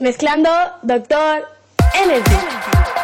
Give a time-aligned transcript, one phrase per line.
[0.00, 0.50] Mezclando
[0.82, 1.46] Doctor
[1.94, 3.03] Energy.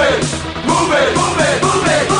[0.00, 0.24] move it,
[0.66, 2.19] move it, move it, move it.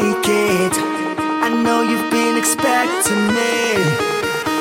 [0.00, 0.74] Make it.
[1.46, 3.56] I know you've been expecting me.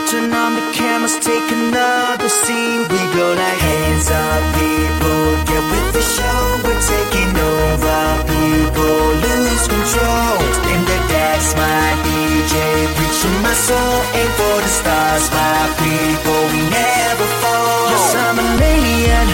[0.09, 2.81] Turn on the cameras, take another scene.
[2.91, 5.23] We go like hands up, people.
[5.49, 6.41] Get with the show.
[6.63, 8.01] We're taking over.
[8.31, 10.35] People lose control.
[10.71, 12.55] In the decks, my DJ
[12.95, 13.97] preaching my soul.
[14.19, 16.41] Aim for the stars, my people.
[16.53, 17.83] We never fall.
[17.91, 19.27] Yes, I'm an alien.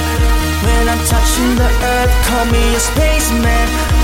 [0.66, 4.01] When I'm touching the earth, call me a spaceman.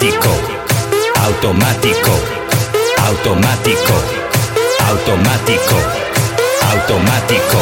[0.00, 0.32] automático,
[1.20, 2.10] automático,
[3.04, 3.94] automático,
[4.88, 5.76] automático,
[6.72, 7.58] automático,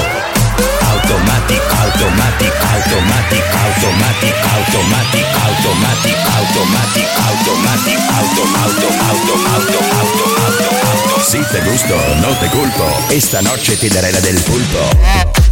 [0.86, 11.24] automático, automático, automático, automático, automático, automático, automático, automático, auto, auto, auto, auto, auto, auto, auto.
[11.28, 12.86] Si te gusto, no te culpo.
[13.10, 15.47] Esta noche te daré la del pulpo.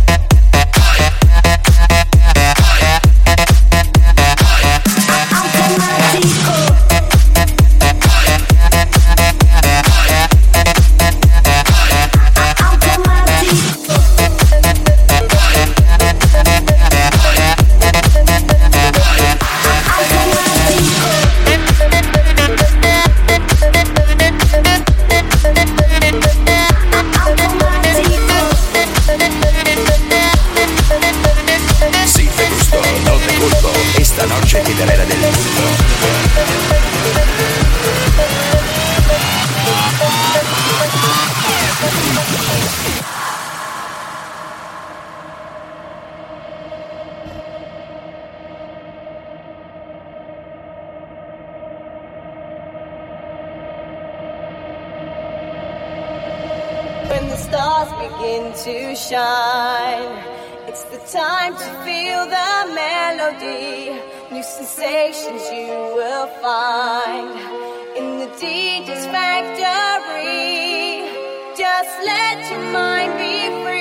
[71.56, 73.75] Just let your mind be free.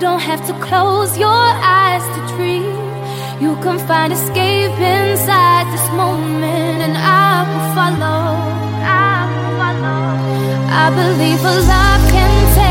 [0.00, 2.64] Don't have to close your eyes to dream.
[3.38, 8.22] You can find escape inside this moment, and I will follow.
[8.82, 10.02] I will follow.
[10.82, 12.69] I believe a love can take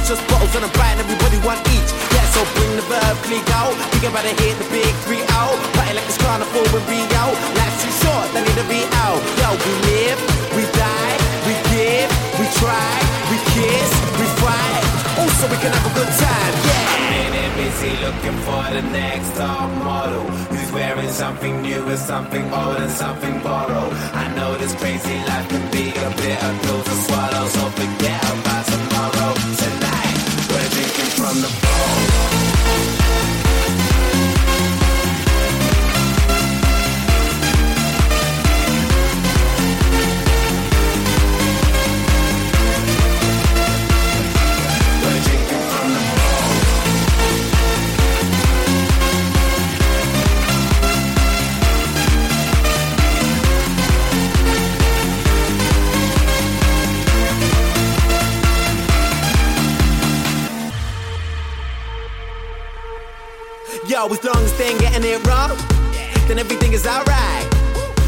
[0.00, 1.90] want just bottles and a bite, and everybody want each.
[2.12, 3.74] Yeah, so bring the verb, click out.
[3.92, 5.56] Think about it, hit the big three out.
[5.76, 6.88] Party like it's carnival with
[7.20, 7.34] out.
[7.56, 9.20] Life's too short, they need to be out.
[9.40, 10.18] Yo, we live,
[10.56, 12.08] we die, we give,
[12.40, 12.92] we try,
[13.28, 14.84] we kiss, we fight.
[15.20, 16.88] Also, we can have a good time, yeah.
[17.20, 22.44] I'm in busy looking for the next top model who's wearing something new and something
[22.52, 23.92] old and something borrowed.
[24.16, 28.64] I know this crazy life can be a bitter pill to swallow, so forget about
[28.64, 29.79] tomorrow.
[31.30, 31.69] From the
[64.00, 65.52] Yo, as long as they ain't getting it wrong,
[66.24, 67.44] then everything is alright.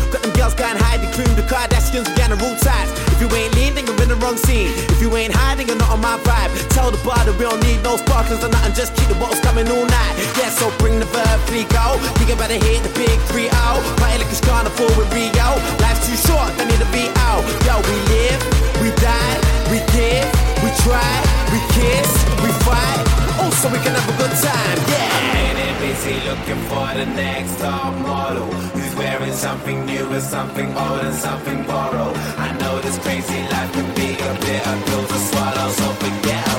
[0.09, 2.88] Got them girls high, the cream, the Kardashians, we got the rule ties.
[3.12, 4.72] If you ain't lean, you're in the wrong scene.
[4.88, 6.48] If you ain't hiding, you're not on my vibe.
[6.72, 9.44] Tell the bar that we don't need no sparklers or nothing, just keep the bottles
[9.44, 10.14] coming all night.
[10.40, 12.00] Yeah, so bring the verb, three go.
[12.16, 13.85] Think about it, hit the big three out.
[14.00, 15.61] Party like it's carnival with Rio.
[15.85, 17.44] Life's too short, they need to be out.
[17.68, 18.40] Yo, we live,
[18.81, 19.37] we die,
[19.68, 20.24] we give,
[20.64, 21.12] we try,
[21.52, 22.09] we kiss,
[22.40, 22.96] we fight.
[23.44, 25.41] Also, we can have a good time, yeah.
[25.83, 31.16] Busy looking for the next top model who's wearing something new and something old and
[31.16, 32.16] something borrowed.
[32.38, 36.52] I know this crazy life can be a bitter pill to swallow, so forget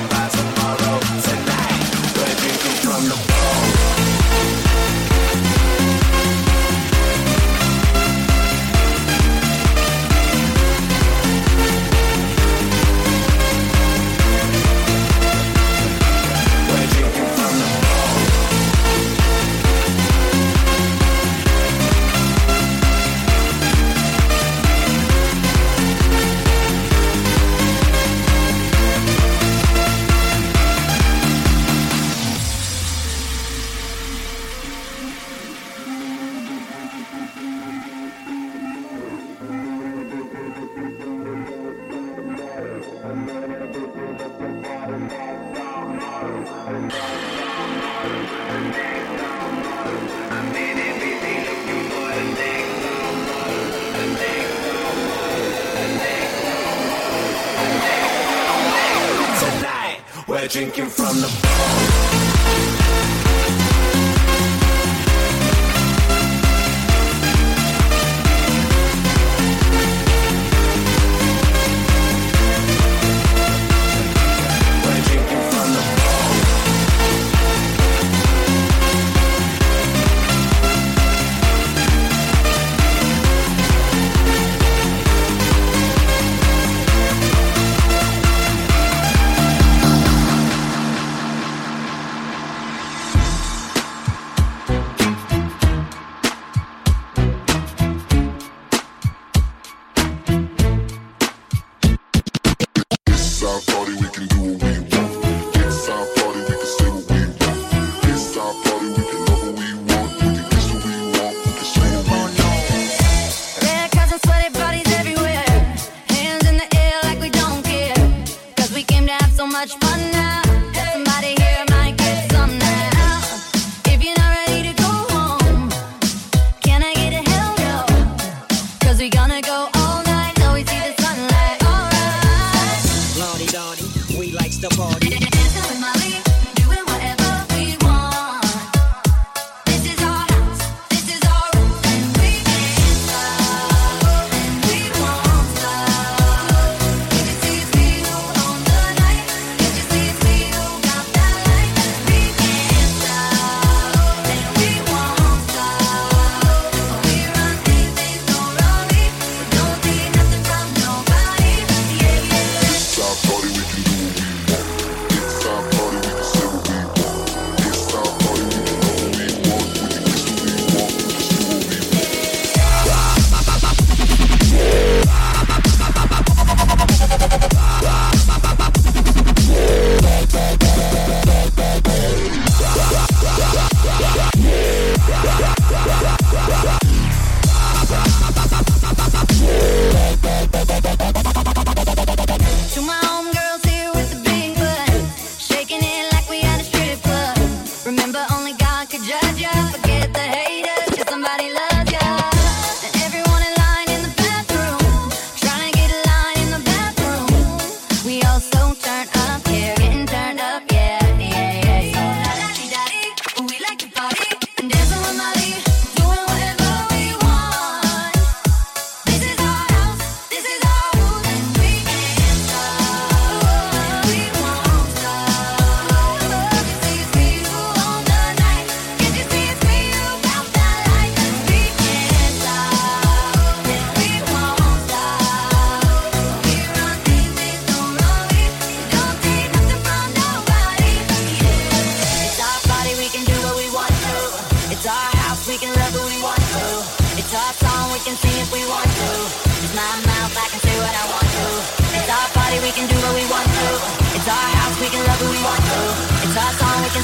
[60.54, 61.53] drinking from the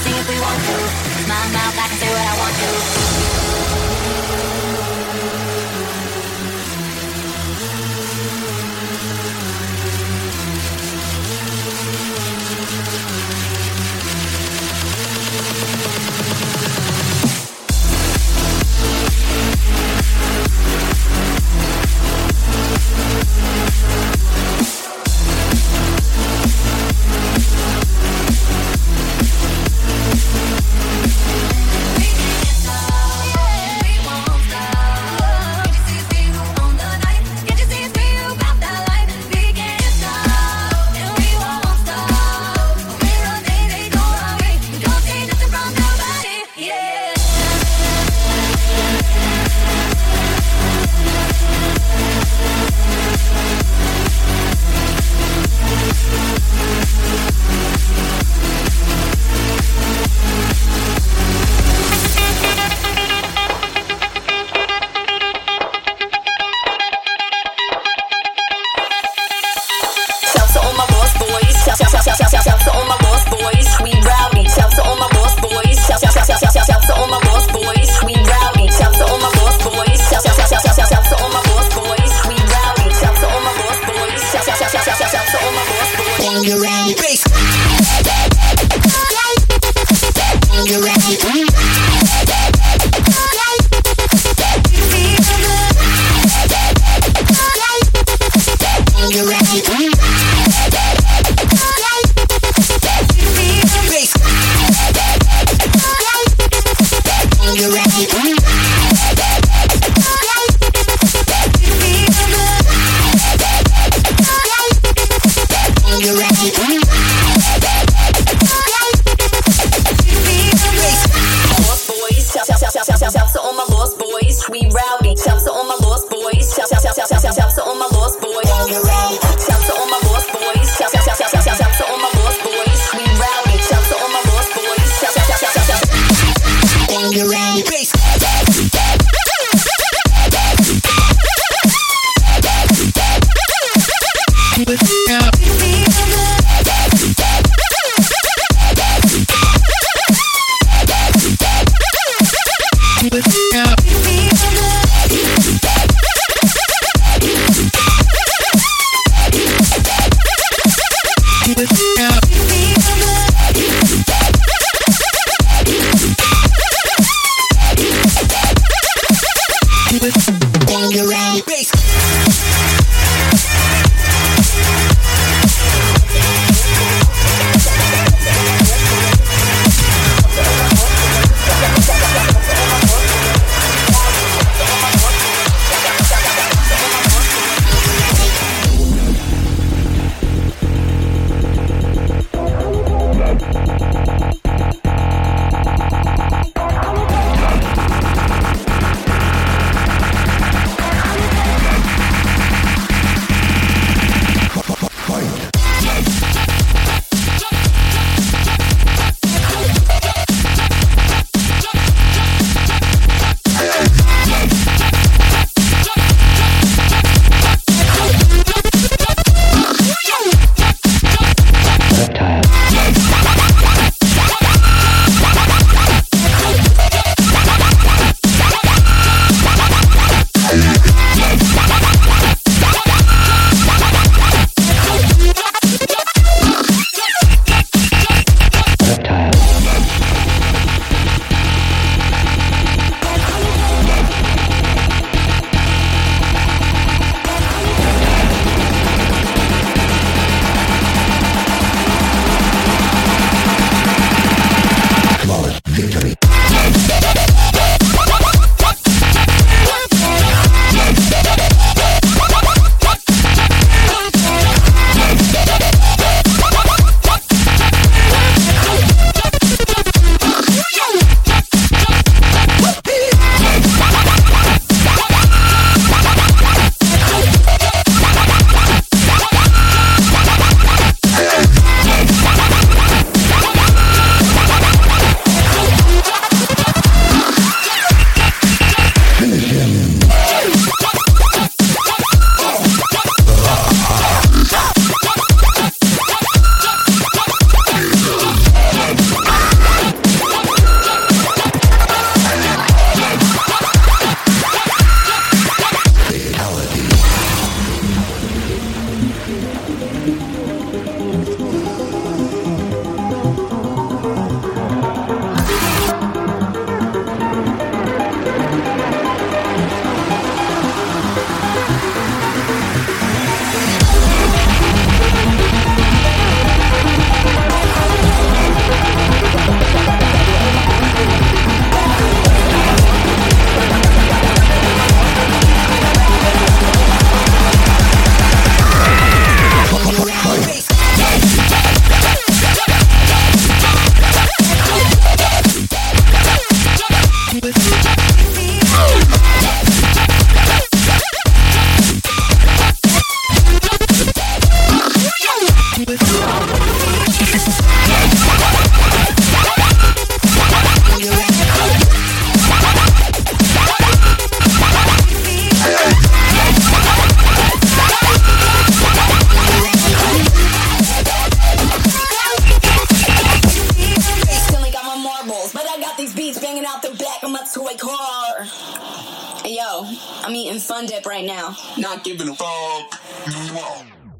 [0.06, 0.76] if we want to.
[1.28, 3.00] My mouth, I can say what I want to.